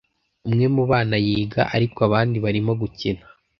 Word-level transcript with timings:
Umwe 0.47 0.65
mu 0.75 0.83
bana 0.91 1.15
yiga, 1.25 1.61
ariko 1.75 1.99
abandi 2.07 2.37
barimo 2.45 2.71
gukina. 2.81 3.23